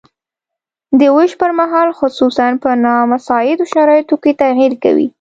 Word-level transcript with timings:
د 0.99 1.01
ویش 1.15 1.31
پرمهال 1.41 1.89
خصوصاً 1.99 2.47
په 2.63 2.69
نامساعدو 2.83 3.63
شرایطو 3.73 4.15
کې 4.23 4.31
تغیر 4.41 4.73
کوي. 4.83 5.07